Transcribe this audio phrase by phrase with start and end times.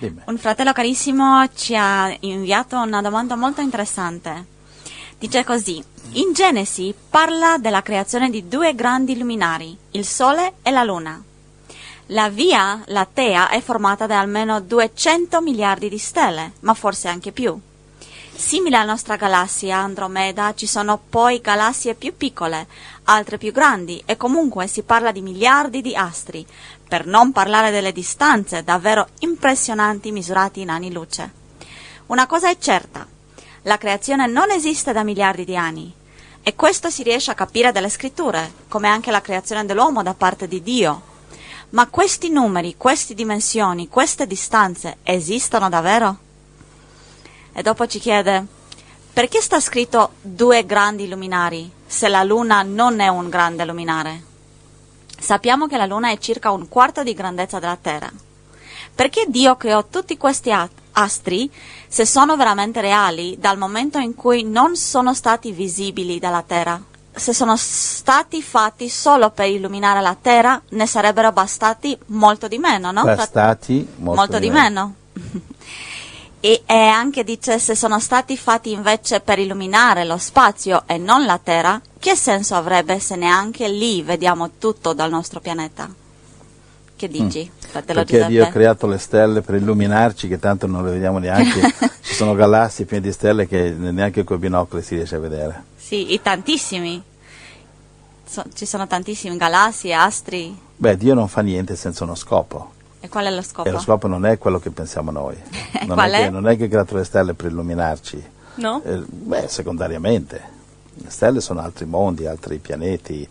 [0.00, 0.22] Dimmi.
[0.24, 4.46] Un fratello carissimo ci ha inviato una domanda molto interessante.
[5.18, 10.84] Dice così: In Genesi parla della creazione di due grandi luminari, il Sole e la
[10.84, 11.22] Luna.
[12.06, 17.60] La Via Lattea è formata da almeno 200 miliardi di stelle, ma forse anche più.
[18.40, 22.66] Simile alla nostra galassia Andromeda ci sono poi galassie più piccole,
[23.04, 26.44] altre più grandi e comunque si parla di miliardi di astri,
[26.88, 31.30] per non parlare delle distanze davvero impressionanti misurate in anni luce.
[32.06, 33.06] Una cosa è certa,
[33.62, 35.92] la creazione non esiste da miliardi di anni
[36.42, 40.48] e questo si riesce a capire dalle scritture, come anche la creazione dell'uomo da parte
[40.48, 41.02] di Dio.
[41.70, 46.29] Ma questi numeri, queste dimensioni, queste distanze esistono davvero?
[47.60, 48.42] E dopo ci chiede,
[49.12, 54.22] perché sta scritto due grandi luminari se la Luna non è un grande luminare?
[55.18, 58.10] Sappiamo che la Luna è circa un quarto di grandezza della Terra.
[58.94, 60.50] Perché Dio creò tutti questi
[60.92, 61.52] astri
[61.86, 66.82] se sono veramente reali dal momento in cui non sono stati visibili dalla Terra?
[67.12, 72.90] Se sono stati fatti solo per illuminare la Terra, ne sarebbero bastati molto di meno,
[72.90, 73.04] no?
[73.04, 74.94] Bastati molto, molto di meno.
[76.40, 81.26] E, e, anche dice se sono stati fatti invece per illuminare lo spazio e non
[81.26, 85.92] la Terra, che senso avrebbe se neanche lì vediamo tutto dal nostro pianeta?
[86.96, 87.60] Che dici, mm.
[87.84, 91.74] Perché Dio ha creato le stelle per illuminarci, che tanto non le vediamo neanche.
[92.02, 95.64] Ci sono galassie piene di stelle che neanche con i binocoli si riesce a vedere.
[95.76, 97.02] Sì, e tantissimi.
[98.24, 100.56] So, ci sono tantissimi galassie, astri.
[100.76, 102.72] Beh, Dio non fa niente senza uno scopo.
[103.00, 103.68] E qual è lo scopo?
[103.68, 105.36] E lo scopo non è quello che pensiamo noi.
[105.86, 106.10] Non è?
[106.10, 106.22] è?
[106.24, 108.22] Che, non è che creato le stelle per illuminarci.
[108.56, 108.82] No?
[108.84, 110.58] Eh, beh, secondariamente.
[110.94, 113.26] Le stelle sono altri mondi, altri pianeti.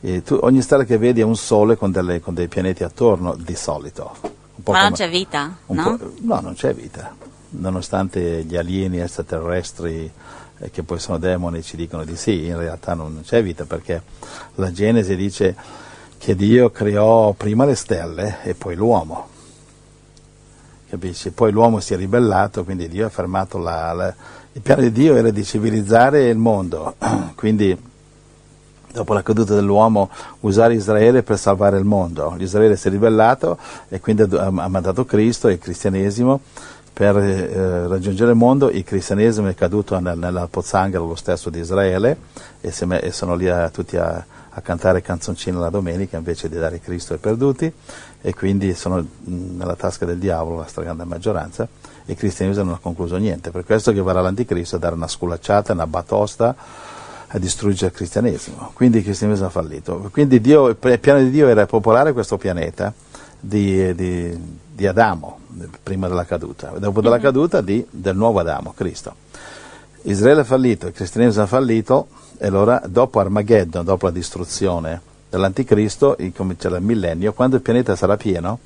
[0.00, 3.54] Tu, ogni stella che vedi è un sole con, delle, con dei pianeti attorno, di
[3.54, 4.16] solito.
[4.64, 5.98] Ma non c'è vita, no?
[6.20, 7.14] no, non c'è vita.
[7.50, 10.10] Nonostante gli alieni extraterrestri
[10.58, 14.02] eh, che poi sono demoni ci dicono di sì, in realtà non c'è vita perché
[14.56, 15.56] la Genesi dice
[16.22, 19.26] che Dio creò prima le stelle e poi l'uomo.
[20.88, 21.32] Capisci?
[21.32, 24.14] Poi l'uomo si è ribellato, quindi Dio ha fermato la, la,
[24.52, 26.94] il piano di Dio era di civilizzare il mondo,
[27.34, 27.76] quindi
[28.92, 30.10] dopo la caduta dell'uomo
[30.40, 32.36] usare Israele per salvare il mondo.
[32.38, 33.58] Israele si è ribellato
[33.88, 36.40] e quindi ha mandato Cristo e il cristianesimo
[36.92, 38.70] per eh, raggiungere il mondo.
[38.70, 42.18] Il cristianesimo è caduto nel, nella pozzanghera lo stesso di Israele
[42.60, 46.58] e, me, e sono lì a, tutti a, a cantare canzoncine la domenica invece di
[46.58, 47.72] dare Cristo ai perduti
[48.20, 51.66] e quindi sono nella tasca del diavolo la stragrande maggioranza
[52.04, 53.50] e il cristianesimo non ha concluso niente.
[53.50, 56.54] Per questo che verrà l'anticristo a dare una sculacciata, una batosta
[57.34, 58.72] a distruggere il cristianesimo.
[58.74, 60.10] Quindi il cristianesimo ha fallito.
[60.12, 62.92] Quindi Dio, il piano di Dio era popolare questo pianeta
[63.44, 64.38] di, di,
[64.72, 65.40] di Adamo,
[65.82, 67.24] prima della caduta, dopo della mm-hmm.
[67.24, 69.16] caduta di, del nuovo Adamo, Cristo.
[70.02, 72.06] Israele è fallito, il cristianesimo ha fallito,
[72.38, 78.16] e allora dopo Armageddon, dopo la distruzione dell'anticristo, incomincerà il millennio, quando il pianeta sarà
[78.16, 78.58] pieno,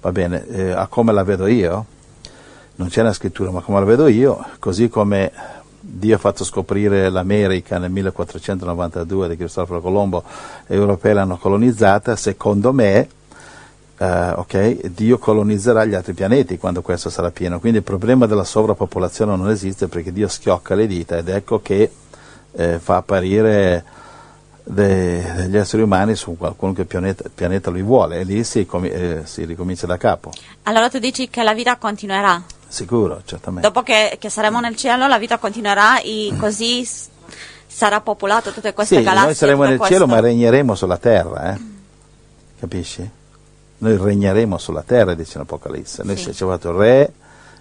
[0.00, 1.84] va bene, eh, a come la vedo io,
[2.76, 5.32] non c'è una scrittura, ma come la vedo io, così come
[5.80, 10.24] Dio ha fatto scoprire l'America nel 1492 di Cristoforo Colombo,
[10.66, 13.08] e gli europei l'hanno colonizzata, secondo me,
[14.00, 17.60] Uh, okay, Dio colonizzerà gli altri pianeti quando questo sarà pieno.
[17.60, 21.90] Quindi il problema della sovrappopolazione non esiste perché Dio schiocca le dita ed ecco che
[22.52, 23.84] eh, fa apparire
[24.64, 29.44] de, degli esseri umani su qualunque pianeta, pianeta lui vuole e lì si, eh, si,
[29.44, 30.32] ricomincia da capo.
[30.62, 32.42] Allora tu dici che la vita continuerà?
[32.68, 33.68] Sicuro, certamente.
[33.68, 36.88] Dopo che, che saremo nel cielo la vita continuerà e così
[37.66, 39.26] sarà popolato tutte queste sì, galassie?
[39.26, 39.94] noi saremo nel questo.
[39.94, 41.60] cielo ma regneremo sulla terra, eh?
[42.58, 43.18] capisci?
[43.80, 46.02] Noi regneremo sulla terra, dice l'Apocalisse.
[46.04, 46.32] Noi sì.
[46.32, 47.12] siamo fatto re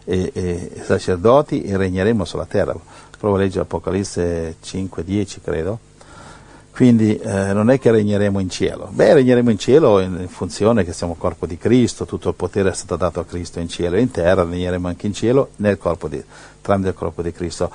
[0.04, 2.76] e, e, sacerdoti e regneremo sulla terra.
[3.18, 5.80] Provo a leggere Apocalisse 5, 10 credo.
[6.72, 8.90] Quindi eh, non è che regneremo in cielo.
[8.92, 12.70] Beh, regneremo in cielo in, in, funzione che siamo corpo di Cristo, tutto il potere
[12.70, 15.78] è stato dato a Cristo in cielo e in terra, regneremo anche in cielo nel
[15.78, 16.24] corpo di,
[16.62, 17.70] tramite il corpo di Cristo.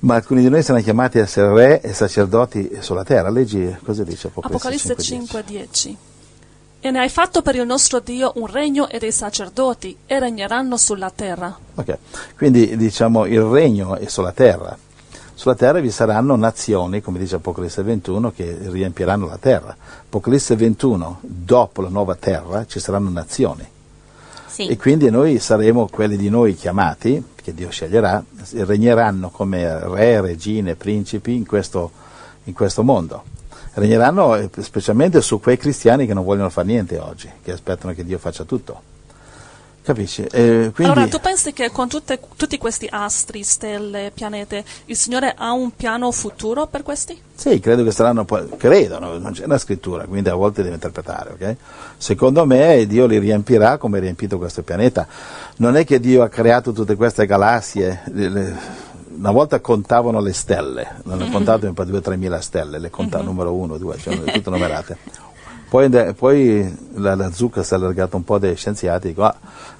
[0.00, 3.30] Ma alcuni di noi saranno chiamati a essere re e sacerdoti sulla terra.
[3.30, 5.96] Leggi cosa dice Apocalisse, Apocalisse 5, 10.
[6.86, 10.76] E ne hai fatto per il nostro Dio un regno e dei sacerdoti e regneranno
[10.76, 11.56] sulla terra.
[11.76, 11.96] Ok,
[12.36, 14.76] quindi diciamo il regno è sulla terra.
[15.32, 19.74] Sulla terra vi saranno nazioni, come dice Apocalisse 21, che riempiranno la terra.
[20.02, 23.66] Apocalisse 21, dopo la nuova terra ci saranno nazioni.
[24.46, 24.66] Sì.
[24.66, 28.22] E quindi noi saremo quelli di noi chiamati, che Dio sceglierà,
[28.56, 31.90] regneranno come re, regine, principi in questo,
[32.44, 33.32] in questo mondo
[33.74, 38.18] regneranno specialmente su quei cristiani che non vogliono fare niente oggi, che aspettano che Dio
[38.18, 38.92] faccia tutto.
[39.82, 40.22] Capisci?
[40.22, 45.34] Eh, quindi, Allora, tu pensi che con tutte- tutti questi astri, stelle, pianete, il Signore
[45.36, 47.20] ha un piano futuro per questi?
[47.34, 49.18] Sì, credo che saranno credo, no?
[49.18, 51.56] non c'è una scrittura, quindi a volte devi interpretare, ok?
[51.98, 55.06] Secondo me Dio li riempirà come ha riempito questo pianeta.
[55.56, 58.56] Non è che Dio ha creato tutte queste galassie, le- le-
[59.16, 63.52] una volta contavano le stelle, non ne contato per 2-3 mila stelle, le conta numero
[63.54, 64.96] 1, 2, cioè tutte numerate.
[65.68, 69.34] Poi, poi la, la zucca si è allargata un po' dai scienziati, dico, ah,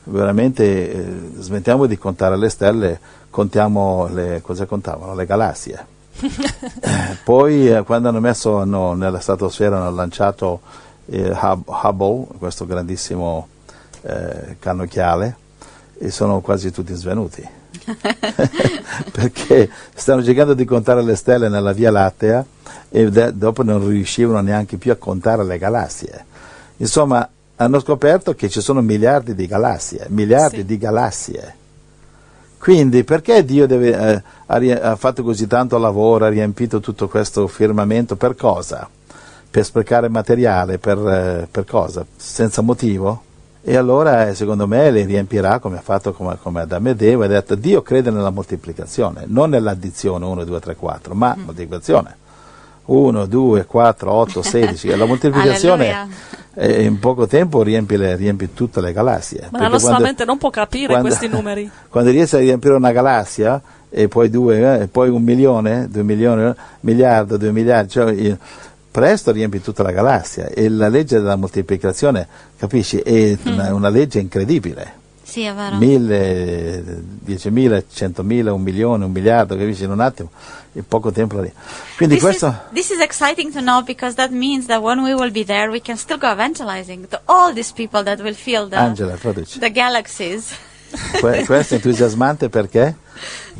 [0.04, 2.98] veramente eh, smettiamo di contare le stelle,
[3.30, 5.14] contiamo le, cosa contavano?
[5.14, 5.86] Le galassie.
[7.24, 10.60] Poi eh, quando hanno messo hanno- nella stratosfera hanno lanciato
[11.06, 13.48] eh, Hub- Hubble, questo grandissimo
[14.02, 15.36] eh, cannocchiale,
[15.98, 17.62] e sono quasi tutti svenuti.
[19.12, 22.44] Perché stanno cercando di contare le stelle nella Via Lattea
[22.88, 26.24] e dopo non riuscivano neanche più a contare le galassie.
[26.78, 30.64] Insomma, hanno scoperto che ci sono miliardi di galassie, miliardi Sì.
[30.64, 31.54] di galassie.
[32.58, 38.16] Quindi perché Dio deve, eh, ha fatto così tanto lavoro, ha riempito tutto questo firmamento?
[38.16, 38.88] Per cosa?
[39.50, 40.78] Per sprecare materiale?
[40.78, 42.06] Per, eh, per cosa?
[42.16, 43.23] Senza motivo?
[43.66, 47.24] E allora eh, secondo me li riempirà come ha fatto come, come Adamo ed Eva,
[47.24, 52.16] ha detto Dio crede nella moltiplicazione, non nell'addizione 1, 2, 3, 4, ma moltiplicazione.
[52.86, 54.88] 1, 2, 4, 8, 16.
[54.88, 56.08] E la moltiplicazione
[56.52, 59.48] eh, in poco tempo riempie, le- riempie tutte le galassie.
[59.50, 61.70] Ma la nostra quando- mente non può capire quando- questi numeri.
[61.88, 66.02] Quando riesci a riempire una galassia e poi due, eh, e poi un milione, due
[66.02, 68.36] milioni, miliardo, due miliardi, cioè,
[68.94, 74.20] presto riempi tutta la galassia e la legge della moltiplicazione, capisci, è una, una legge
[74.20, 75.02] incredibile.
[75.20, 75.74] Sì, è vero.
[75.78, 80.30] Mille, diecimila, centomila, un milione, un miliardo, capisci, in un attimo,
[80.74, 81.40] in poco tempo.
[81.40, 81.52] rie-
[81.96, 82.46] Quindi This questo...
[82.46, 85.68] is, this is exciting to know because that means that when we will be there,
[85.72, 89.70] we can still go evangelizing to all these people that will feel the, Angela, the
[89.70, 90.54] galaxies.
[91.20, 92.94] Que- questo è entusiasmante perché?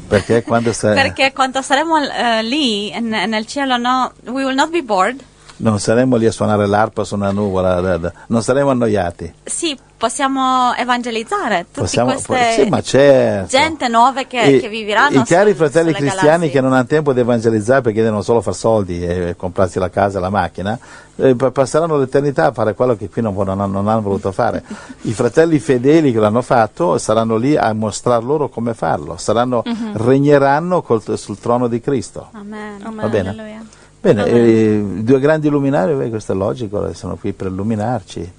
[0.09, 0.95] Perché quando sei...
[0.95, 5.21] Perché quando saremo eh, lì n- nel cielo, no, we will not be bored.
[5.65, 9.33] Non saremo lì a suonare l'arpa su una nuvola, non saremo annoiati.
[9.45, 13.49] Sì, possiamo evangelizzare tutte Possiamo, queste sì, ma certo.
[13.49, 15.21] gente nuove che, I- che viviranno.
[15.21, 16.51] I cari su- fratelli sulle cristiani galassie.
[16.51, 20.19] che non hanno tempo di evangelizzare perché devono solo far soldi e comprarsi la casa
[20.19, 20.79] e la macchina,
[21.17, 24.33] eh, pa- passeranno l'eternità a fare quello che qui non, non hanno- non hanno voluto
[24.33, 24.63] fare.
[25.03, 29.63] I fratelli fedeli che l'hanno fatto saranno lì a mostrar loro come farlo, saranno,
[29.95, 32.29] regneranno col- sul trono di Cristo.
[32.33, 32.83] Amen.
[33.01, 33.29] Va bene.
[33.31, 33.65] Alleluia.
[34.05, 38.33] Bene, eh, due grandi luminari, beh, questo è logico, sono qui per illuminarci.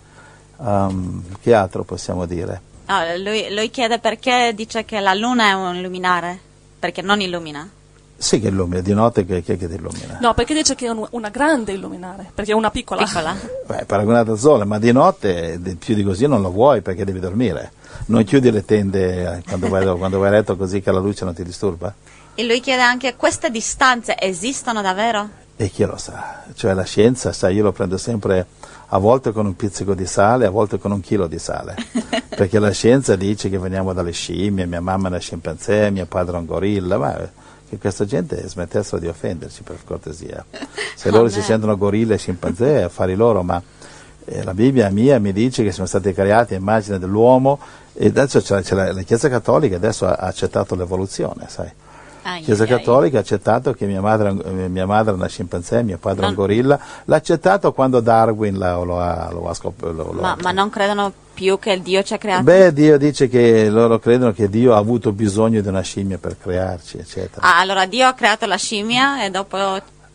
[0.58, 2.62] Um, che altro possiamo dire?
[2.86, 6.38] No, lui, lui chiede perché dice che la luna è un luminare,
[6.78, 7.68] perché non illumina.
[8.16, 10.20] Sì che illumina, di notte che, che, che ti illumina?
[10.22, 13.04] No, perché dice che è un- una grande illuminare, perché è una piccola.
[13.04, 13.36] Piccola.
[13.66, 17.04] Beh, paragonato al sole, ma di notte di- più di così non lo vuoi perché
[17.06, 17.72] devi dormire.
[18.06, 21.26] Non chiudi le tende eh, quando vai, quando vai a letto così che la luce
[21.26, 21.92] non ti disturba?
[22.36, 25.44] E lui chiede anche queste distanze esistono davvero?
[25.58, 26.44] E chi lo sa?
[26.54, 28.46] Cioè la scienza, sai, io lo prendo sempre
[28.88, 31.76] a volte con un pizzico di sale, a volte con un chilo di sale.
[32.36, 36.36] Perché la scienza dice che veniamo dalle scimmie, mia mamma è una scimpanzé, mio padre
[36.36, 37.30] è un gorilla, ma
[37.68, 40.46] che questa gente smettessero di offenderci per cortesia.
[40.96, 41.48] Se loro si Amen.
[41.48, 43.62] sentono gorilla e scimpanzé, affari loro, ma
[44.26, 47.60] eh, la Bibbia mia mi dice che siamo stati creati a immagine dell'uomo
[47.94, 51.72] e adesso c'è, c'è la, la Chiesa Cattolica adesso ha accettato l'evoluzione, sai.
[52.28, 52.66] Ai, Chiesa.
[52.66, 56.30] Cattolica ha accettato che mia madre, eh, mia madre è una scimpanzé, mio padre è
[56.30, 60.36] un gorilla, l'ha accettato quando Darwin la- lo ha, lo ha scop- lo- lo- Ma,
[60.42, 62.44] ma non credono più che Dio ci ha creati?
[62.44, 66.36] Beh, Dio dice che loro credono che Dio ha avuto bisogno di una scimmia per
[66.40, 67.46] crearci, eccetera.
[67.46, 69.58] Ah, allora Dio ha creato la scimmia e dopo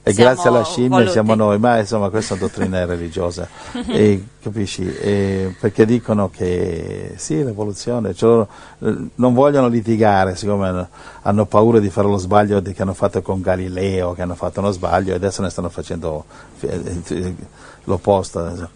[0.02, 1.10] e siamo grazie alla scimmia voluti.
[1.10, 3.46] siamo noi, ma insomma questa è una dottrina religiosa,
[3.86, 4.90] e, capisci?
[4.96, 8.46] E perché dicono che sì, l'evoluzione, cioè
[8.80, 10.88] eh, non vogliono litigare, siccome
[11.22, 14.60] hanno, paura di fare lo sbaglio di- che hanno fatto con Galileo, che hanno fatto
[14.60, 16.24] uno sbaglio e adesso ne stanno facendo
[16.60, 17.34] eh, eh,
[17.84, 18.68] l'opposto.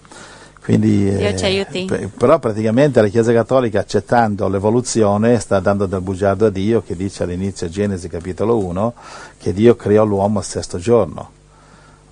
[0.64, 1.84] Quindi, Dio eh, ci aiuti.
[1.84, 6.96] pe- però praticamente la Chiesa Cattolica accettando l'evoluzione sta dando del bugiardo a Dio che
[6.96, 8.94] dice all'inizio Genesi capitolo 1
[9.36, 11.30] che Dio creò l'uomo al sesto giorno.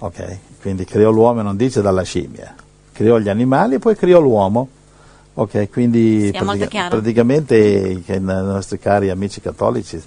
[0.00, 0.38] Ok?
[0.60, 2.54] Quindi creò l'uomo e non dice dalla scimmia.
[2.92, 4.68] Creò gli animali e poi creò l'uomo.
[5.34, 6.88] Ok, quindi chiaro.
[6.90, 9.98] praticamente i che i nostri cari amici cattolici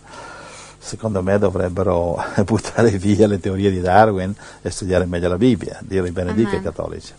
[0.78, 6.10] secondo me dovrebbero buttare via le teorie di Darwin e studiare meglio la Bibbia, dire
[6.10, 6.64] i benedica ai Amen.
[6.64, 7.14] cattolici.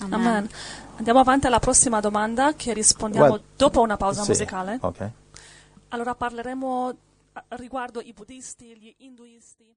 [0.00, 0.12] Amen.
[0.26, 0.48] Amen.
[0.96, 4.78] Andiamo avanti alla prossima domanda che rispondiamo Guarda- dopo una pausa Sì, musicale.
[4.80, 5.10] ok.
[5.88, 9.74] Allora parleremo eh, riguardo i buddisti, gli induisti.